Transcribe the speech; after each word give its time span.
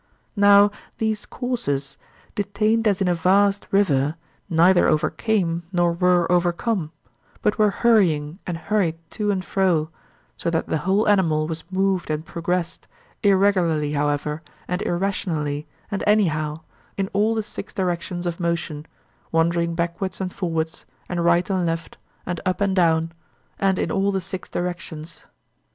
Now 0.35 0.71
these 0.97 1.27
courses, 1.27 1.95
detained 2.33 2.87
as 2.87 3.01
in 3.01 3.07
a 3.07 3.13
vast 3.13 3.67
river, 3.69 4.15
neither 4.49 4.87
overcame 4.87 5.61
nor 5.71 5.93
were 5.93 6.25
overcome; 6.31 6.91
but 7.43 7.59
were 7.59 7.69
hurrying 7.69 8.39
and 8.47 8.57
hurried 8.57 8.97
to 9.11 9.29
and 9.29 9.45
fro, 9.45 9.91
so 10.37 10.49
that 10.49 10.65
the 10.65 10.79
whole 10.79 11.07
animal 11.07 11.47
was 11.47 11.63
moved 11.69 12.09
and 12.09 12.25
progressed, 12.25 12.87
irregularly 13.21 13.91
however 13.91 14.41
and 14.67 14.81
irrationally 14.81 15.67
and 15.91 16.03
anyhow, 16.07 16.61
in 16.97 17.07
all 17.13 17.35
the 17.35 17.43
six 17.43 17.71
directions 17.71 18.25
of 18.25 18.39
motion, 18.39 18.87
wandering 19.31 19.75
backwards 19.75 20.19
and 20.19 20.33
forwards, 20.33 20.83
and 21.09 21.23
right 21.23 21.47
and 21.47 21.67
left, 21.67 21.99
and 22.25 22.41
up 22.43 22.59
and 22.59 22.75
down, 22.75 23.11
and 23.59 23.77
in 23.77 23.91
all 23.91 24.11
the 24.11 24.19
six 24.19 24.49
directions. 24.49 25.25